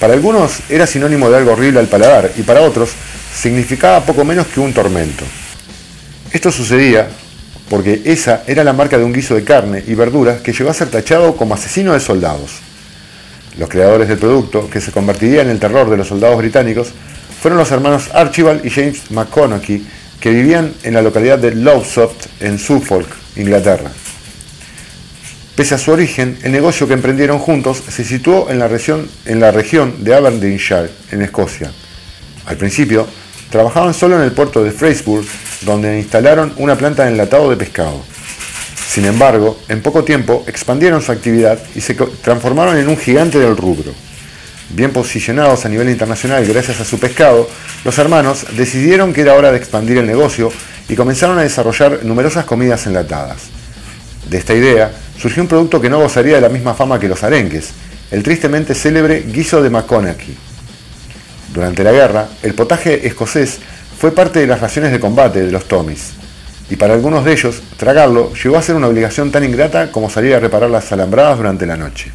Para 0.00 0.14
algunos 0.14 0.60
era 0.68 0.86
sinónimo 0.86 1.28
de 1.28 1.38
algo 1.38 1.52
horrible 1.52 1.80
al 1.80 1.88
paladar 1.88 2.30
y 2.36 2.42
para 2.42 2.62
otros 2.62 2.90
significaba 3.34 4.04
poco 4.04 4.24
menos 4.24 4.46
que 4.46 4.60
un 4.60 4.72
tormento. 4.72 5.24
Esto 6.32 6.52
sucedía 6.52 7.08
porque 7.68 8.02
esa 8.04 8.42
era 8.46 8.64
la 8.64 8.72
marca 8.72 8.96
de 8.96 9.04
un 9.04 9.12
guiso 9.12 9.34
de 9.34 9.44
carne 9.44 9.82
y 9.86 9.94
verduras 9.94 10.40
que 10.40 10.52
llegó 10.52 10.70
a 10.70 10.74
ser 10.74 10.88
tachado 10.88 11.36
como 11.36 11.54
asesino 11.54 11.92
de 11.92 12.00
soldados. 12.00 12.52
Los 13.58 13.68
creadores 13.68 14.08
del 14.08 14.18
producto, 14.18 14.70
que 14.70 14.80
se 14.80 14.92
convertiría 14.92 15.42
en 15.42 15.50
el 15.50 15.58
terror 15.58 15.90
de 15.90 15.96
los 15.96 16.08
soldados 16.08 16.38
británicos, 16.38 16.88
fueron 17.40 17.58
los 17.58 17.70
hermanos 17.70 18.08
Archibald 18.14 18.64
y 18.64 18.70
James 18.70 19.10
McConaughey, 19.10 19.84
que 20.20 20.30
vivían 20.30 20.72
en 20.82 20.94
la 20.94 21.02
localidad 21.02 21.38
de 21.38 21.54
Lowestoft, 21.54 22.26
en 22.40 22.58
Suffolk, 22.58 23.08
Inglaterra. 23.36 23.90
Pese 25.58 25.74
a 25.74 25.78
su 25.78 25.90
origen, 25.90 26.38
el 26.44 26.52
negocio 26.52 26.86
que 26.86 26.94
emprendieron 26.94 27.40
juntos 27.40 27.82
se 27.88 28.04
situó 28.04 28.48
en 28.48 28.60
la 28.60 28.68
región, 28.68 29.08
de 29.24 30.14
Aberdeenshire, 30.14 30.88
en 31.10 31.22
Escocia. 31.22 31.72
Al 32.46 32.56
principio, 32.56 33.08
trabajaban 33.50 33.92
solo 33.92 34.14
en 34.14 34.22
el 34.22 34.30
puerto 34.30 34.62
de 34.62 34.70
Freyciburg, 34.70 35.26
donde 35.62 35.98
instalaron 35.98 36.52
una 36.58 36.76
planta 36.76 37.02
de 37.02 37.10
enlatado 37.10 37.50
de 37.50 37.56
pescado. 37.56 38.04
Sin 38.88 39.04
embargo, 39.04 39.58
en 39.68 39.82
poco 39.82 40.04
tiempo 40.04 40.44
expandieron 40.46 41.02
su 41.02 41.10
actividad 41.10 41.58
y 41.74 41.80
se 41.80 41.94
transformaron 41.94 42.76
en 42.78 42.86
un 42.86 42.96
gigante 42.96 43.40
del 43.40 43.56
rubro. 43.56 43.92
Bien 44.70 44.92
posicionados 44.92 45.64
a 45.64 45.68
nivel 45.68 45.90
internacional 45.90 46.46
gracias 46.46 46.78
a 46.78 46.84
su 46.84 47.00
pescado, 47.00 47.50
los 47.84 47.98
hermanos 47.98 48.46
decidieron 48.56 49.12
que 49.12 49.22
era 49.22 49.34
hora 49.34 49.50
de 49.50 49.58
expandir 49.58 49.98
el 49.98 50.06
negocio 50.06 50.52
y 50.88 50.94
comenzaron 50.94 51.36
a 51.36 51.42
desarrollar 51.42 52.04
numerosas 52.04 52.44
comidas 52.44 52.86
enlatadas. 52.86 53.58
De 54.30 54.38
esta 54.38 54.54
idea 54.54 54.92
surgió 55.18 55.42
un 55.42 55.48
producto 55.48 55.80
que 55.80 55.90
no 55.90 56.00
gozaría 56.00 56.36
de 56.36 56.40
la 56.40 56.48
misma 56.48 56.74
fama 56.74 56.98
que 56.98 57.08
los 57.08 57.22
arenques, 57.22 57.70
el 58.10 58.22
tristemente 58.22 58.74
célebre 58.74 59.24
guiso 59.26 59.62
de 59.62 59.70
McConaughey. 59.70 60.36
Durante 61.52 61.82
la 61.84 61.92
guerra, 61.92 62.28
el 62.42 62.54
potaje 62.54 63.06
escocés 63.06 63.58
fue 63.98 64.12
parte 64.12 64.38
de 64.38 64.46
las 64.46 64.60
raciones 64.60 64.92
de 64.92 65.00
combate 65.00 65.44
de 65.44 65.50
los 65.50 65.66
Tommies, 65.66 66.12
y 66.70 66.76
para 66.76 66.94
algunos 66.94 67.24
de 67.24 67.32
ellos, 67.32 67.62
tragarlo 67.76 68.32
llegó 68.34 68.58
a 68.58 68.62
ser 68.62 68.76
una 68.76 68.88
obligación 68.88 69.30
tan 69.32 69.44
ingrata 69.44 69.90
como 69.90 70.10
salir 70.10 70.34
a 70.34 70.40
reparar 70.40 70.70
las 70.70 70.92
alambradas 70.92 71.38
durante 71.38 71.66
la 71.66 71.76
noche. 71.76 72.12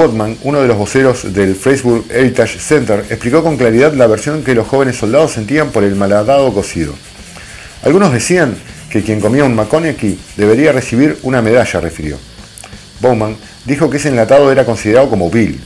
Watman, 0.00 0.38
uno 0.44 0.62
de 0.62 0.66
los 0.66 0.78
voceros 0.78 1.34
del 1.34 1.54
Facebook 1.54 2.06
Heritage 2.10 2.58
Center, 2.58 3.04
explicó 3.10 3.42
con 3.42 3.58
claridad 3.58 3.92
la 3.92 4.06
versión 4.06 4.42
que 4.42 4.54
los 4.54 4.66
jóvenes 4.66 4.96
soldados 4.96 5.32
sentían 5.32 5.68
por 5.68 5.84
el 5.84 5.94
malhadado 5.94 6.54
cocido. 6.54 6.94
Algunos 7.84 8.10
decían 8.10 8.56
que 8.88 9.02
quien 9.02 9.20
comía 9.20 9.44
un 9.44 9.54
McConaughey 9.54 10.18
debería 10.38 10.72
recibir 10.72 11.18
una 11.22 11.42
medalla, 11.42 11.80
refirió. 11.80 12.16
Bowman 13.00 13.36
dijo 13.66 13.90
que 13.90 13.98
ese 13.98 14.08
enlatado 14.08 14.50
era 14.50 14.64
considerado 14.64 15.10
como 15.10 15.30
vil. 15.30 15.60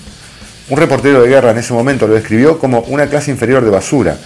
Un 0.69 0.79
reportero 0.79 1.23
de 1.23 1.29
guerra 1.29 1.53
en 1.53 1.59
ese 1.59 1.73
momento 1.73 2.09
lo 2.09 2.15
describió 2.15 2.59
como 2.59 2.81
una 2.89 3.07
clase 3.07 3.31
inferior 3.31 3.65
de 3.65 3.71
basura, 3.71 4.19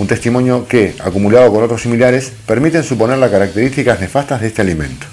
un 0.00 0.08
testimonio 0.08 0.66
que, 0.66 0.96
acumulado 0.98 1.52
con 1.52 1.62
otros 1.62 1.82
similares, 1.82 2.32
permiten 2.46 2.82
suponer 2.82 3.18
las 3.18 3.30
características 3.30 4.00
nefastas 4.00 4.40
de 4.40 4.48
este 4.48 4.62
alimento. 4.62 5.06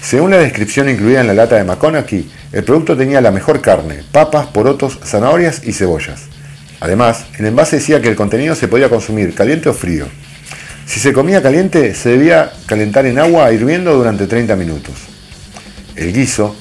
Según 0.00 0.30
la 0.30 0.36
descripción 0.36 0.88
incluida 0.88 1.22
en 1.22 1.26
la 1.26 1.34
lata 1.34 1.56
de 1.56 1.64
McConaughey, 1.64 2.30
el 2.54 2.62
producto 2.62 2.96
tenía 2.96 3.20
la 3.20 3.32
mejor 3.32 3.60
carne, 3.60 4.04
papas, 4.12 4.46
porotos, 4.46 5.00
zanahorias 5.04 5.62
y 5.64 5.72
cebollas. 5.72 6.26
Además, 6.78 7.24
el 7.36 7.46
envase 7.46 7.76
decía 7.76 8.00
que 8.00 8.08
el 8.08 8.14
contenido 8.14 8.54
se 8.54 8.68
podía 8.68 8.88
consumir 8.88 9.34
caliente 9.34 9.68
o 9.68 9.74
frío. 9.74 10.06
Si 10.86 11.00
se 11.00 11.12
comía 11.12 11.42
caliente, 11.42 11.96
se 11.96 12.10
debía 12.10 12.52
calentar 12.66 13.06
en 13.06 13.18
agua 13.18 13.52
hirviendo 13.52 13.96
durante 13.96 14.28
30 14.28 14.54
minutos. 14.54 14.94
El 15.96 16.12
guiso 16.12 16.54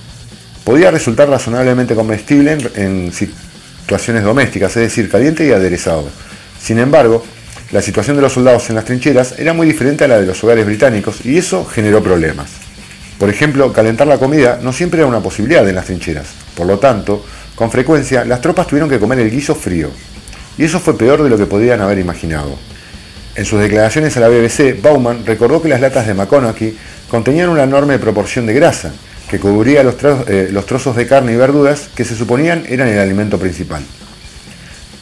podía 0.64 0.90
resultar 0.90 1.30
razonablemente 1.30 1.94
comestible 1.94 2.58
en, 2.74 3.12
situaciones 3.14 4.24
domésticas, 4.24 4.76
es 4.78 4.84
decir, 4.84 5.12
caliente 5.12 5.46
y 5.46 5.52
aderezado. 5.52 6.10
Sin 6.60 6.80
embargo, 6.80 7.24
la 7.72 7.84
situación 7.84 8.16
de 8.16 8.24
los 8.24 8.34
soldados 8.34 8.68
en 8.70 8.78
las 8.78 8.86
trincheras 8.86 9.36
era 9.38 9.54
muy 9.54 9.68
diferente 9.68 10.06
a 10.06 10.08
la 10.08 10.20
de 10.20 10.26
los 10.26 10.44
hogares 10.44 10.66
británicos 10.66 11.24
y 11.24 11.38
eso 11.38 11.64
generó 11.66 12.02
problemas. 12.02 12.73
Por 13.24 13.30
ejemplo, 13.30 13.72
calentar 13.72 14.06
la 14.06 14.18
comida 14.18 14.60
no 14.62 14.74
siempre 14.74 15.00
era 15.00 15.08
una 15.08 15.22
posibilidad 15.22 15.66
en 15.66 15.76
las 15.76 15.86
trincheras. 15.86 16.28
Por 16.58 16.68
lo 16.68 16.78
tanto, 16.78 17.24
con 17.56 17.72
frecuencia 17.72 18.26
las 18.26 18.42
tropas 18.42 18.68
tuvieron 18.68 18.90
que 18.90 19.00
comer 19.00 19.18
el 19.20 19.32
guiso 19.32 19.56
frío. 19.56 19.92
Y 20.58 20.66
eso 20.66 20.78
fue 20.82 20.98
peor 20.98 21.24
de 21.24 21.30
lo 21.30 21.38
que 21.38 21.46
podían 21.46 21.80
haber 21.80 22.00
imaginado. 22.00 22.58
En 23.38 23.46
sus 23.46 23.62
declaraciones 23.62 24.18
a 24.18 24.20
la 24.20 24.28
BBC, 24.28 24.82
Bauman 24.82 25.26
recordó 25.26 25.62
que 25.62 25.70
las 25.70 25.80
latas 25.80 26.06
de 26.06 26.14
McConaughey 26.14 26.78
contenían 27.08 27.48
una 27.48 27.64
enorme 27.64 27.98
proporción 27.98 28.46
de 28.46 28.56
grasa, 28.56 28.92
que 29.32 29.40
cubría 29.40 29.84
los, 29.84 29.96
eh, 30.28 30.50
los 30.52 30.66
trozos 30.66 30.98
de 30.98 31.08
carne 31.08 31.32
y 31.32 31.38
verduras 31.38 31.88
que 31.96 32.04
se 32.04 32.18
suponían 32.18 32.66
eran 32.68 32.90
el 32.90 33.00
alimento 33.00 33.40
principal. 33.40 33.84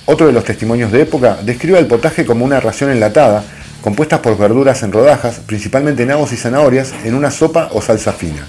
Otro 0.05 0.27
de 0.27 0.33
los 0.33 0.43
testimonios 0.43 0.91
de 0.91 1.01
época 1.01 1.39
describe 1.41 1.79
el 1.79 1.87
potaje 1.87 2.23
como 2.23 2.45
una 2.45 2.59
ración 2.59 2.91
enlatada, 2.91 3.43
compuesta 3.81 4.21
por 4.21 4.37
verduras 4.37 4.83
en 4.83 4.91
rodajas, 4.91 5.41
principalmente 5.45 6.05
nabos 6.05 6.31
y 6.31 6.37
zanahorias, 6.37 6.93
en 7.03 7.15
una 7.15 7.31
sopa 7.31 7.69
o 7.71 7.81
salsa 7.81 8.13
fina. 8.13 8.45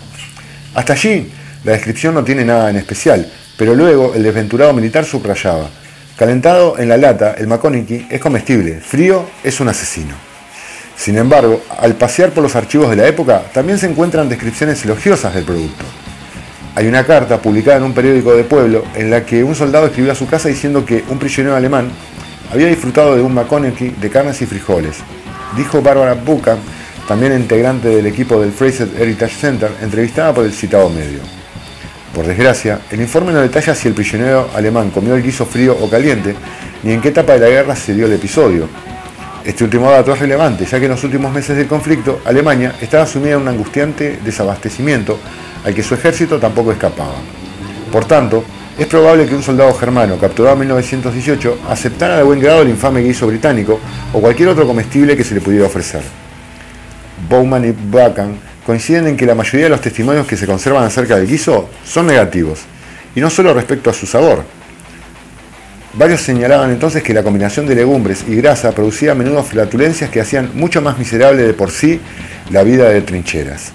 Hasta 0.75 0.93
allí, 0.93 1.31
la 1.65 1.73
descripción 1.73 2.15
no 2.15 2.25
tiene 2.25 2.45
nada 2.45 2.71
en 2.71 2.77
especial, 2.77 3.31
pero 3.57 3.75
luego 3.75 4.15
el 4.15 4.23
desventurado 4.23 4.73
militar 4.73 5.05
subrayaba, 5.05 5.69
Calentado 6.17 6.79
en 6.79 6.89
la 6.91 6.99
lata, 6.99 7.35
el 7.39 7.47
McConaughey 7.47 8.07
es 8.11 8.21
comestible, 8.21 8.81
frío 8.81 9.25
es 9.43 9.59
un 9.61 9.69
asesino. 9.69 10.15
Sin 10.95 11.17
embargo, 11.17 11.63
al 11.81 11.95
pasear 11.95 12.31
por 12.31 12.43
los 12.43 12.55
archivos 12.55 12.91
de 12.91 12.97
la 12.97 13.09
época, 13.09 13.43
también 13.53 13.79
se 13.79 13.87
encuentran 13.87 14.29
descripciones 14.29 14.85
elogiosas 14.85 15.35
del 15.35 15.45
producto. 15.45 15.85
Hay 16.75 16.87
una 16.87 17.05
carta 17.05 17.41
publicada 17.41 17.79
en 17.79 17.85
un 17.85 17.95
periódico 17.95 18.35
de 18.37 18.45
pueblo 18.45 18.85
en 18.95 19.11
la 19.11 19.25
que 19.25 19.43
un 19.43 19.55
soldado 19.55 19.87
escribió 19.87 20.13
a 20.13 20.15
su 20.15 20.29
casa 20.29 20.49
diciendo 20.49 20.85
que 20.85 21.03
un 21.09 21.19
prisionero 21.19 21.57
alemán 21.57 21.91
había 22.53 22.69
disfrutado 22.69 23.17
de 23.17 23.23
un 23.23 23.35
McConaughey 23.35 23.97
de 24.01 24.11
carnes 24.11 24.41
y 24.43 24.47
frijoles. 24.47 24.99
Dijo 25.57 25.83
Barbara 25.83 26.15
Buchan, 26.15 26.59
también 27.07 27.35
integrante 27.35 27.89
del 27.89 28.07
equipo 28.07 28.41
del 28.41 28.53
Fraser 28.53 28.89
Heritage 28.99 29.35
Center, 29.35 29.71
entrevistada 29.83 30.33
por 30.33 30.45
el 30.45 30.53
citado 30.53 30.89
medio. 30.89 31.21
Por 32.15 32.27
desgracia, 32.27 32.81
el 32.91 33.01
informe 33.01 33.33
no 33.33 33.41
detalla 33.41 33.75
si 33.75 33.89
el 33.89 33.95
prisionero 33.95 34.49
alemán 34.55 34.91
comió 34.91 35.15
el 35.15 35.23
guiso 35.23 35.47
frío 35.47 35.77
o 35.81 35.89
caliente, 35.89 36.35
ni 36.83 36.93
en 36.93 37.01
qué 37.01 37.09
etapa 37.09 37.35
de 37.35 37.41
la 37.41 37.49
guerra 37.49 37.77
se 37.77 37.95
dio 37.95 38.07
el 38.07 38.13
episodio. 38.13 38.69
Este 39.45 39.65
último 39.65 39.91
dato 39.91 40.13
es 40.13 40.21
relevante, 40.21 40.65
ya 40.65 40.79
que 40.79 40.85
en 40.85 40.93
los 40.93 41.05
últimos 41.05 41.33
meses 41.33 41.57
del 41.57 41.67
conflicto, 41.67 42.21
Alemania 42.25 42.75
estaba 42.81 43.07
sumida 43.07 43.33
en 43.33 43.41
un 43.41 43.49
angustiante 43.49 44.21
desabastecimiento 44.25 45.19
al 45.65 45.75
que 45.75 45.83
su 45.83 45.95
ejército 45.95 46.39
tampoco 46.39 46.73
escapaba. 46.73 47.15
Por 47.91 48.05
tanto, 48.05 48.45
es 48.79 48.87
probable 48.87 49.27
que 49.27 49.35
un 49.35 49.43
soldado 49.43 49.73
germano 49.75 50.17
capturado 50.19 50.55
en 50.55 50.61
1918 50.61 51.59
aceptara 51.69 52.17
de 52.17 52.23
buen 52.23 52.41
grado 52.41 52.63
el 52.63 52.71
infame 52.71 53.03
guiso 53.03 53.27
británico 53.27 53.79
o 54.13 54.21
cualquier 54.21 54.49
otro 54.49 54.67
comestible 54.67 55.17
que 55.17 55.25
se 55.25 55.35
le 55.35 55.41
pudiera 55.41 55.67
ofrecer. 55.67 56.03
Bowman 57.29 57.67
y 57.67 57.75
Bakan 57.91 58.37
coinciden 58.65 59.09
en 59.09 59.17
que 59.17 59.27
la 59.27 59.35
mayoría 59.35 59.65
de 59.65 59.71
los 59.71 59.81
testimonios 59.81 60.27
que 60.27 60.37
se 60.37 60.47
conservan 60.47 60.85
acerca 60.85 61.17
del 61.17 61.27
guiso 61.27 61.69
son 61.85 62.07
negativos, 62.07 62.61
y 63.15 63.21
no 63.21 63.29
solo 63.29 63.53
respecto 63.53 63.91
a 63.91 63.93
su 63.93 64.07
sabor. 64.07 64.45
Varios 65.95 66.23
señalaban 66.23 66.71
entonces 66.71 67.03
que 67.03 67.13
la 67.13 67.23
combinación 67.23 67.67
de 67.67 67.75
legumbres 67.75 68.25
y 68.27 68.37
grasa 68.37 68.73
producía 68.73 69.13
a 69.13 69.15
menudo 69.15 69.43
flatulencias 69.43 70.09
que 70.09 70.23
hacían 70.23 70.51
mucho 70.55 70.81
más 70.81 70.99
miserable 70.99 71.43
de 71.43 71.53
por 71.53 71.71
sí 71.71 72.01
la 72.51 72.63
vida 72.63 72.89
de 72.89 73.03
trincheras. 73.03 73.73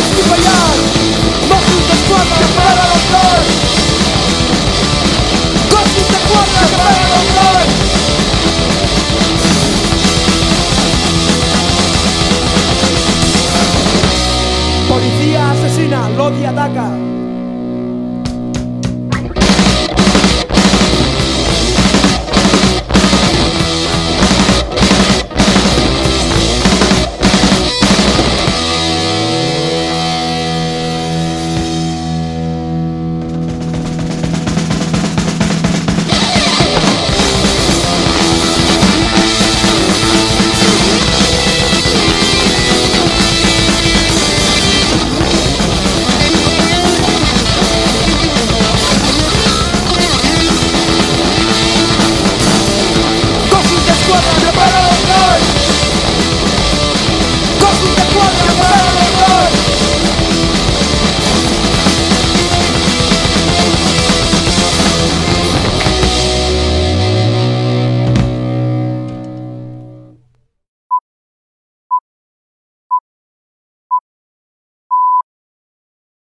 Siempre 0.00 0.14
seréis 0.14 0.16
tu 0.16 0.22
fallar 0.30 0.76
Mozos 1.48 1.86
de 1.86 1.92
escuadra 1.92 2.46
para 2.56 2.82
los 2.88 3.02
dos 3.10 3.79